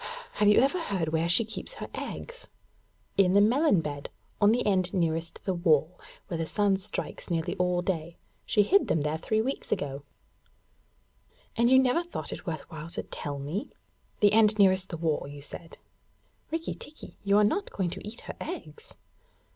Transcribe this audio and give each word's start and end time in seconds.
Have 0.31 0.47
you 0.47 0.59
ever 0.61 0.79
heard 0.79 1.09
where 1.09 1.29
she 1.29 1.45
keeps 1.45 1.73
her 1.73 1.87
eggs?' 1.93 2.47
'In 3.17 3.33
the 3.33 3.39
melon 3.39 3.81
bed, 3.81 4.09
on 4.41 4.51
the 4.51 4.65
end 4.65 4.91
nearest 4.95 5.45
the 5.45 5.53
wall, 5.53 5.99
where 6.27 6.39
the 6.39 6.45
sun 6.47 6.77
strikes 6.77 7.29
nearly 7.29 7.55
all 7.57 7.83
day. 7.83 8.17
She 8.43 8.63
hid 8.63 8.87
them 8.87 9.03
three 9.19 9.43
weeks 9.43 9.71
ago.' 9.71 10.01
'And 11.55 11.69
you 11.69 11.77
never 11.77 12.01
thought 12.01 12.33
it 12.33 12.47
worth 12.47 12.67
while 12.71 12.89
to 12.89 13.03
tell 13.03 13.37
me? 13.37 13.69
The 14.21 14.33
end 14.33 14.57
nearest 14.57 14.89
the 14.89 14.97
wall, 14.97 15.27
you 15.29 15.43
said?' 15.43 15.77
'Rikki 16.49 16.73
tikki, 16.73 17.19
you 17.23 17.37
are 17.37 17.43
not 17.43 17.69
going 17.69 17.91
to 17.91 18.01
eat 18.07 18.21
her 18.21 18.35
eggs?' 18.41 18.95